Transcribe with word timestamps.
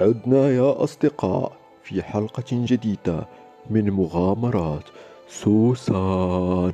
عدنا 0.00 0.50
يا 0.50 0.84
أصدقاء 0.84 1.52
في 1.82 2.02
حلقة 2.02 2.44
جديدة 2.52 3.26
من 3.70 3.90
مغامرات 3.90 4.82
سوسان. 5.28 6.72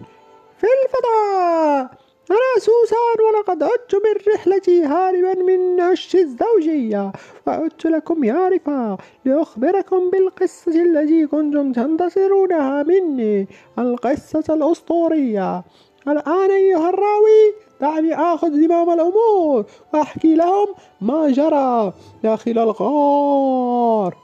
في 0.59 0.67
الفضاء! 0.83 1.91
أنا 2.31 2.59
سوسان 2.59 3.17
ولقد 3.27 3.63
عدت 3.63 3.95
من 3.95 4.35
رحلتي 4.35 4.83
هاربا 4.85 5.43
من 5.43 5.81
عش 5.81 6.17
الزوجية. 6.17 7.13
وعدت 7.47 7.87
لكم 7.87 8.25
يا 8.25 8.49
رفاق 8.49 9.01
لأخبركم 9.25 10.11
بالقصة 10.11 10.83
التي 10.83 11.27
كنتم 11.27 11.73
تنتظرونها 11.73 12.83
مني 12.83 13.49
القصة 13.79 14.45
الأسطورية. 14.55 15.65
الآن 16.09 16.51
أيها 16.51 16.89
الراوي 16.89 17.55
دعني 17.81 18.15
آخذ 18.15 18.51
زمام 18.51 18.91
الأمور 18.91 19.65
وأحكي 19.95 20.35
لهم 20.35 20.67
ما 21.01 21.31
جرى 21.31 21.93
داخل 22.23 22.59
الغار 22.59 24.17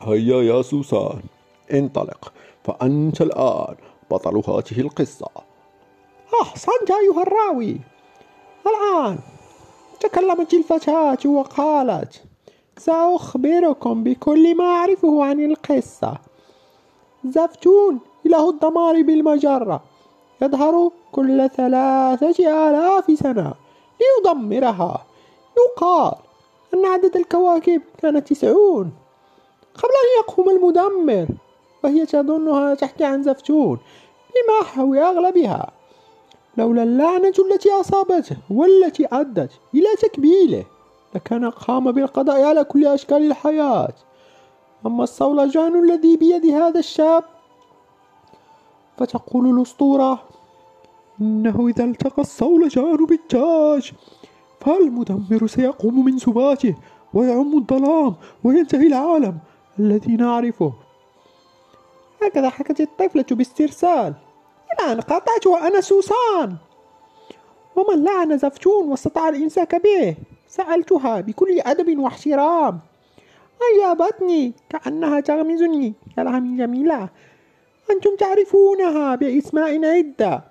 هيا 0.00 0.42
يا 0.42 0.62
سوسان. 0.62 1.20
انطلق 1.72 2.32
فأنت 2.64 3.20
الآن 3.20 3.74
بطل 4.10 4.36
هذه 4.36 4.80
القصة. 4.80 5.28
أحسنت 6.42 6.90
أيها 6.90 7.22
الراوي. 7.22 7.80
الآن 8.66 9.18
تكلمت 10.00 10.54
الفتاة 10.54 11.18
وقالت 11.26 12.22
سأخبركم 12.78 14.04
بكل 14.04 14.56
ما 14.56 14.64
أعرفه 14.64 15.24
عن 15.24 15.44
القصة. 15.44 16.18
زفتون 17.24 18.00
إله 18.26 18.50
الدمار 18.50 19.02
بالمجرة. 19.02 19.82
يظهر 20.42 20.90
كل 21.12 21.48
ثلاثة 21.48 22.68
آلاف 22.68 23.18
سنة 23.18 23.54
ليدمرها 24.00 25.04
يقال 25.56 26.12
أن 26.74 26.86
عدد 26.86 27.16
الكواكب 27.16 27.82
كان 27.98 28.24
تسعون 28.24 28.92
قبل 29.74 29.92
أن 30.04 30.22
يقوم 30.22 30.50
المدمر 30.50 31.26
وهي 31.84 32.06
تظنها 32.06 32.74
تحكي 32.74 33.04
عن 33.04 33.22
زفتون 33.22 33.78
بمحو 34.34 34.94
أغلبها. 34.94 35.70
لولا 36.56 36.82
اللعنة 36.82 37.32
التي 37.50 37.70
أصابته 37.70 38.36
والتي 38.50 39.06
أدت 39.12 39.50
إلى 39.74 39.88
تكبيله 39.98 40.64
لكان 41.14 41.50
قام 41.50 41.92
بالقضاء 41.92 42.42
على 42.42 42.64
كل 42.64 42.86
أشكال 42.86 43.26
الحياة. 43.26 43.92
أما 44.86 45.04
الصولجان 45.04 45.84
الذي 45.84 46.16
بيد 46.16 46.46
هذا 46.46 46.78
الشاب 46.78 47.24
فتقول 48.98 49.56
الأسطورة 49.56 50.22
إنه 51.20 51.68
إذا 51.68 51.84
التقى 51.84 52.22
الصولجان 52.22 53.06
بالتاج 53.06 53.92
فالمدمر 54.60 55.46
سيقوم 55.46 56.04
من 56.04 56.18
سباته 56.18 56.74
ويعم 57.14 57.58
الظلام 57.58 58.14
وينتهي 58.44 58.86
العالم 58.86 59.38
الذي 59.78 60.16
نعرفه. 60.16 60.72
هكذا 62.22 62.50
حكت 62.50 62.80
الطفلة 62.80 63.24
باسترسال. 63.30 64.14
الآن 64.72 65.00
قاطعت 65.00 65.46
وأنا 65.46 65.80
سوسان. 65.80 66.56
ومن 67.76 68.04
لعن 68.04 68.38
زفتون 68.38 68.88
واستطاع 68.88 69.28
الإمساك 69.28 69.82
به 69.82 70.16
سألتها 70.48 71.20
بكل 71.20 71.60
أدب 71.60 71.98
واحترام. 71.98 72.80
أجابتني 73.74 74.52
كأنها 74.68 75.20
تغمزني 75.20 75.94
كلام 76.16 76.56
جميلة. 76.56 77.08
أنتم 77.90 78.16
تعرفونها 78.16 79.14
بأسماء 79.14 79.84
عدة. 79.84 80.44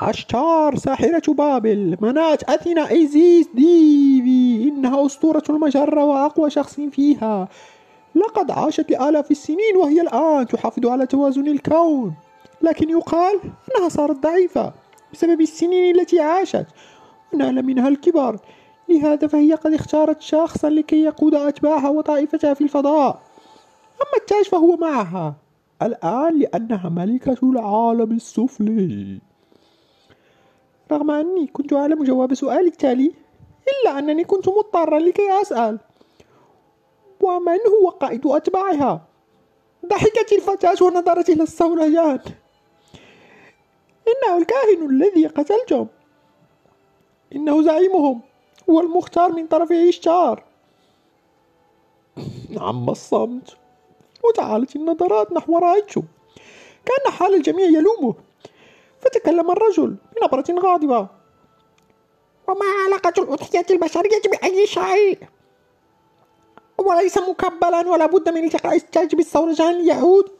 عشتار 0.00 0.76
ساحرة 0.76 1.32
بابل 1.32 1.96
منات 2.00 2.42
أثينا 2.42 2.90
إيزيس 2.90 3.48
ديفي. 3.54 4.68
إنها 4.68 5.06
أسطورة 5.06 5.42
المجرة 5.50 6.04
وأقوى 6.04 6.50
شخص 6.50 6.80
فيها. 6.80 7.48
لقد 8.14 8.50
عاشت 8.50 8.90
لآلاف 8.90 9.30
السنين 9.30 9.76
وهي 9.76 10.00
الآن 10.00 10.46
تحافظ 10.46 10.86
على 10.86 11.06
توازن 11.06 11.48
الكون. 11.48 12.14
لكن 12.62 12.90
يقال 12.90 13.40
أنها 13.42 13.88
صارت 13.88 14.22
ضعيفة 14.22 14.72
بسبب 15.12 15.40
السنين 15.40 16.00
التي 16.00 16.20
عاشت. 16.20 16.66
ونال 17.32 17.66
منها 17.66 17.88
الكبر 17.88 18.36
لهذا 18.88 19.26
فهي 19.26 19.54
قد 19.54 19.72
اختارت 19.72 20.20
شخصا 20.20 20.70
لكي 20.70 21.02
يقود 21.02 21.34
أتباعها 21.34 21.88
وطائفتها 21.88 22.54
في 22.54 22.60
الفضاء. 22.60 23.20
أما 23.94 24.16
التاج 24.20 24.44
فهو 24.44 24.76
معها. 24.76 25.43
الآن 25.82 26.38
لأنها 26.38 26.88
ملكة 26.88 27.50
العالم 27.50 28.12
السفلي. 28.12 29.20
رغم 30.92 31.10
أني 31.10 31.46
كنت 31.46 31.72
أعلم 31.72 32.04
جواب 32.04 32.34
سؤالي 32.34 32.68
التالي 32.68 33.12
إلا 33.68 33.98
أنني 33.98 34.24
كنت 34.24 34.48
مضطرا 34.48 34.98
لكي 34.98 35.42
أسأل. 35.42 35.78
ومن 37.20 37.58
هو 37.82 37.88
قائد 37.88 38.26
أتباعها؟ 38.26 39.04
ضحكت 39.86 40.32
الفتاة 40.32 40.86
ونظرت 40.86 41.28
إلى 41.28 41.42
الصولجان 41.42 42.20
إنه 44.08 44.38
الكاهن 44.38 44.90
الذي 44.90 45.26
قتلتم 45.26 45.86
إنه 47.36 47.62
زعيمهم. 47.62 48.20
هو 48.70 48.80
المختار 48.80 49.32
من 49.32 49.46
طرف 49.46 49.72
إشتار 49.72 50.44
عم 52.56 52.90
الصمت. 52.90 53.56
وتعالت 54.28 54.76
النظرات 54.76 55.32
نحو 55.32 55.58
رأيتشو. 55.58 56.02
كأن 56.84 57.12
حال 57.12 57.34
الجميع 57.34 57.66
يلومه. 57.66 58.14
فتكلم 59.00 59.50
الرجل 59.50 59.96
بنبرة 60.16 60.44
غاضبة. 60.50 61.08
وما 62.48 62.66
علاقة 62.86 63.22
الأضحية 63.22 63.66
البشرية 63.70 64.22
بأي 64.30 64.66
شيء؟ 64.66 65.18
وليس 66.78 67.18
مكبلا 67.18 67.88
ولا 67.88 68.06
بد 68.06 68.28
من 68.28 68.44
التقاء 68.44 68.76
التاج 68.76 69.14
بالصولجان 69.14 69.78
ليعود 69.78 70.30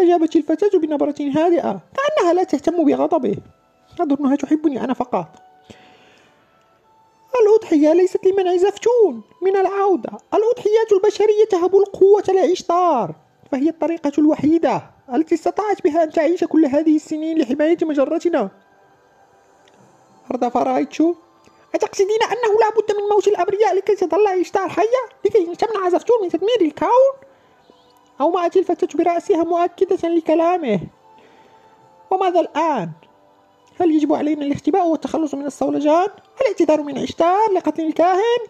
أجابت 0.00 0.36
الفتاة 0.36 0.78
بنبرة 0.78 1.14
هادئة 1.20 1.80
كأنها 1.96 2.32
لا 2.32 2.44
تهتم 2.44 2.84
بغضبه. 2.84 3.36
أظنها 4.00 4.36
تحبني 4.36 4.84
أنا 4.84 4.94
فقط. 4.94 5.26
الأضحية 7.62 7.92
ليست 7.92 8.26
لمنع 8.26 8.56
زفتون. 8.56 9.22
من 9.42 9.56
العودة 9.56 10.10
الأضحيات 10.34 10.92
البشرية 10.92 11.44
تهب 11.50 11.76
القوة 11.76 12.24
لإشطار 12.28 13.14
فهي 13.52 13.68
الطريقة 13.68 14.12
الوحيدة 14.18 14.82
التي 15.14 15.34
استطاعت 15.34 15.82
بها 15.84 16.02
أن 16.02 16.10
تعيش 16.10 16.44
كل 16.44 16.66
هذه 16.66 16.96
السنين 16.96 17.38
لحماية 17.38 17.78
مجرتنا. 17.82 18.50
أردف 20.30 20.56
رايتشو 20.56 21.14
أتقصدين 21.74 22.22
أنه 22.22 22.58
لا 22.60 22.70
بد 22.70 22.96
من 22.96 23.08
موت 23.12 23.28
الأبرياء 23.28 23.74
لكي 23.74 23.94
تظل 23.94 24.26
إشطار 24.26 24.68
حية؟ 24.68 25.02
لكي 25.24 25.54
تمنع 25.56 25.88
زفتون 25.88 26.22
من 26.22 26.28
تدمير 26.28 26.60
الكون؟ 26.60 27.12
أومأت 28.20 28.56
الفتاة 28.56 28.88
برأسها 28.98 29.44
مؤكدة 29.44 30.08
لكلامه. 30.08 30.80
وماذا 32.10 32.40
الآن؟ 32.40 32.90
هل 33.80 33.90
يجب 33.90 34.12
علينا 34.12 34.44
الاختباء 34.44 34.88
والتخلص 34.88 35.34
من 35.34 35.46
الصولجان؟ 35.46 36.08
الاعتذار 36.40 36.82
من 36.82 36.98
عشتار 36.98 37.52
لقتل 37.56 37.82
الكاهن؟ 37.84 38.40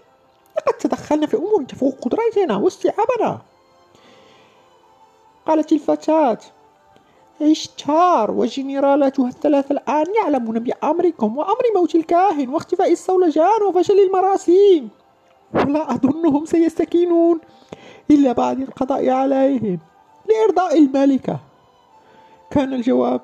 لقد 0.56 0.74
تدخلنا 0.74 1.26
في 1.26 1.36
أمور 1.36 1.64
تفوق 1.64 1.98
قدرتنا 2.00 2.56
واستيعابنا 2.56 3.40
قالت 5.46 5.72
الفتاة 5.72 6.38
عشتار 7.40 8.30
وجنرالاتها 8.30 9.28
الثلاث 9.28 9.70
الآن 9.70 10.06
يعلمون 10.22 10.58
بأمركم 10.58 11.38
وأمر 11.38 11.62
موت 11.76 11.94
الكاهن 11.94 12.48
واختفاء 12.48 12.92
الصولجان 12.92 13.62
وفشل 13.68 14.00
المراسيم 14.00 14.88
ولا 15.54 15.94
أظنهم 15.94 16.44
سيستكينون 16.44 17.40
إلا 18.10 18.32
بعد 18.32 18.60
القضاء 18.60 19.10
عليهم 19.10 19.78
لإرضاء 20.28 20.78
الملكة 20.78 21.38
كان 22.50 22.72
الجواب 22.72 23.20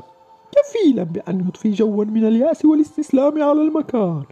كفيلا 0.56 1.02
بأن 1.02 1.40
يضفي 1.40 1.70
جوا 1.70 2.04
من 2.04 2.26
اليأس 2.28 2.64
والاستسلام 2.64 3.42
على 3.42 3.62
المكان. 3.62 4.22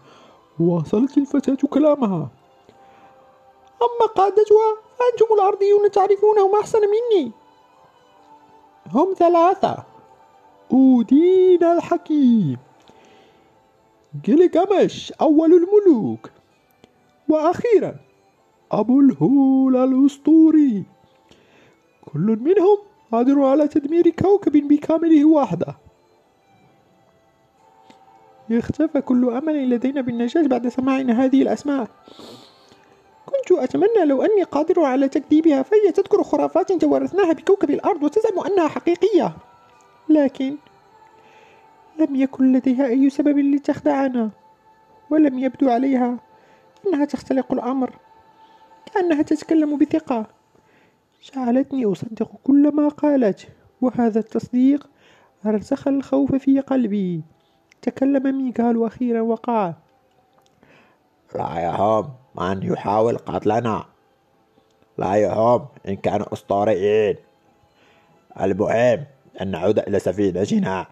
واصلت 0.61 1.19
الفتاة 1.19 1.69
كلامها. 1.69 2.29
أما 3.83 4.07
قادتها 4.17 4.77
فأنتم 4.99 5.35
الأرضيون 5.35 5.91
تعرفونهم 5.91 6.55
أحسن 6.61 6.79
مني. 6.81 7.33
هم 8.93 9.15
ثلاثة. 9.19 9.77
أودين 10.73 11.65
الحكيم. 11.65 12.57
جلجمش 14.25 15.13
أول 15.13 15.53
الملوك. 15.55 16.31
وأخيرا 17.29 17.95
أبو 18.73 19.01
الهول 19.01 19.77
الأسطوري. 19.77 20.85
كل 22.13 22.39
منهم 22.41 22.79
قادر 23.13 23.43
على 23.43 23.69
تدمير 23.69 24.11
كوكب 24.11 24.53
بكامله 24.53 25.25
وحده. 25.25 25.86
اختفى 28.51 29.01
كل 29.01 29.31
أمل 29.31 29.71
لدينا 29.71 30.01
بالنجاة 30.01 30.43
بعد 30.43 30.69
سماعنا 30.69 31.25
هذه 31.25 31.43
الأسماء. 31.43 31.89
كنت 33.27 33.59
أتمنى 33.59 34.05
لو 34.05 34.23
أني 34.23 34.43
قادر 34.43 34.81
على 34.81 35.09
تكذيبها 35.09 35.63
فهي 35.63 35.93
تذكر 35.95 36.23
خرافات 36.23 36.73
توارثناها 36.73 37.33
بكوكب 37.33 37.71
الأرض 37.71 38.03
وتزعم 38.03 38.41
أنها 38.47 38.69
حقيقية. 38.69 39.37
لكن 40.09 40.57
لم 41.99 42.17
يكن 42.17 42.53
لديها 42.53 42.87
أي 42.87 43.11
سبب 43.11 43.39
لتخدعنا 43.39 44.31
ولم 45.11 45.39
يبدو 45.39 45.71
عليها 45.71 46.19
أنها 46.87 47.05
تختلق 47.05 47.53
الأمر. 47.53 47.91
كأنها 48.95 49.23
تتكلم 49.23 49.79
بثقة. 49.79 50.27
جعلتني 51.35 51.87
أصدق 51.87 52.31
كل 52.45 52.75
ما 52.75 52.89
قالت 52.89 53.49
وهذا 53.81 54.19
التصديق 54.19 54.89
أرسخ 55.47 55.89
الخوف 55.89 56.35
في 56.35 56.61
قلبي. 56.61 57.23
تكلم 57.87 58.39
ميغال 58.39 58.87
أخيرا 58.87 59.21
وقال 59.21 59.75
لا 61.35 61.59
يهم 61.59 62.11
من 62.35 62.63
يحاول 62.63 63.19
قتلنا. 63.19 63.85
لا 64.99 65.15
يهم 65.15 65.69
إن 65.89 65.97
كانوا 65.97 66.33
أسطوريين. 66.33 67.17
المهم 68.41 69.05
أن 69.41 69.51
نعود 69.51 69.79
إلى 69.79 69.99
سفينتنا 69.99 70.87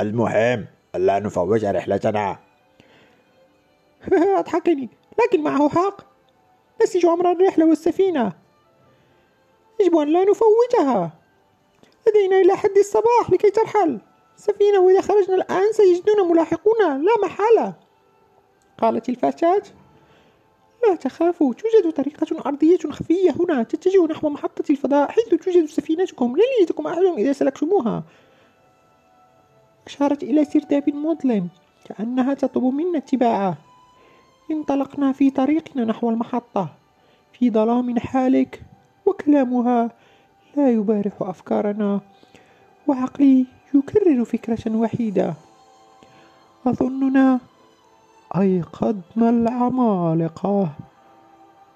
المهم 0.00 0.66
ألا 0.94 1.18
نفوت 1.18 1.64
رحلتنا. 1.64 2.38
أضحكني 4.38 4.88
لكن 5.22 5.42
معه 5.42 5.68
حق. 5.68 6.00
نسج 6.82 7.06
أمر 7.06 7.32
الرحلة 7.32 7.66
والسفينة. 7.66 8.32
يجب 9.80 9.96
أن 9.96 10.12
لا 10.12 10.24
نفوتها 10.24 11.12
لدينا 12.08 12.40
إلى 12.40 12.56
حد 12.56 12.76
الصباح 12.78 13.30
لكي 13.30 13.50
ترحل. 13.50 14.00
السفينة 14.40 14.80
وإذا 14.80 15.00
خرجنا 15.00 15.34
الآن 15.34 15.72
سيجدون 15.72 16.28
ملاحقونا 16.30 16.98
لا 16.98 17.26
محالة. 17.26 17.74
قالت 18.78 19.08
الفتاة 19.08 19.62
لا 20.88 20.94
تخافوا 20.94 21.54
توجد 21.54 21.92
طريقة 21.92 22.46
أرضية 22.46 22.78
خفية 22.78 23.30
هنا. 23.40 23.62
تتجه 23.62 24.06
نحو 24.06 24.28
محطة 24.28 24.64
الفضاء 24.70 25.10
حيث 25.10 25.28
توجد 25.28 25.64
سفينتكم. 25.64 26.36
لن 26.36 26.42
يجدكم 26.60 26.86
أحد 26.86 27.02
إذا 27.18 27.32
سلكتموها. 27.32 28.02
أشارت 29.86 30.22
إلى 30.22 30.44
سرداب 30.44 30.90
مظلم. 30.94 31.48
كأنها 31.84 32.34
تطلب 32.34 32.64
منا 32.64 32.98
اتباعه. 32.98 33.58
انطلقنا 34.50 35.12
في 35.12 35.30
طريقنا 35.30 35.84
نحو 35.84 36.10
المحطة. 36.10 36.68
في 37.32 37.50
ظلام 37.50 37.98
حالك. 37.98 38.62
وكلامها 39.06 39.90
لا 40.56 40.70
يبارح 40.70 41.12
أفكارنا. 41.20 42.00
وعقلي 42.86 43.46
يكرر 43.74 44.24
فكرة 44.24 44.76
وحيدة. 44.76 45.34
أظننا 46.66 47.40
أيقظنا 48.36 49.30
العمالقة. 49.30 50.72